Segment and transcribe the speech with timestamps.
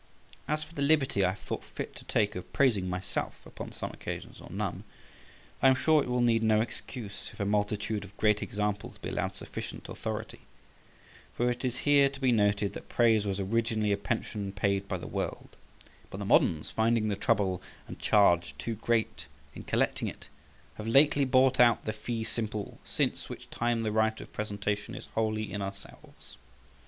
[0.47, 3.91] As for the liberty I have thought fit to take of praising myself, upon some
[3.93, 4.83] occasions or none,
[5.61, 9.09] I am sure it will need no excuse if a multitude of great examples be
[9.09, 10.39] allowed sufficient authority;
[11.35, 14.97] for it is here to be noted that praise was originally a pension paid by
[14.97, 15.55] the world,
[16.09, 20.29] but the moderns, finding the trouble and charge too great in collecting it,
[20.77, 25.05] have lately bought out the fee simple, since which time the right of presentation is
[25.13, 26.37] wholly in ourselves.